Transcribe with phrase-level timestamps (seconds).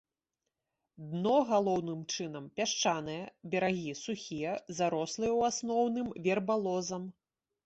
[1.09, 3.19] Дно галоўным чынам пясчанае,
[3.53, 7.03] берагі сухія, зарослыя ў асноўным вербалозам.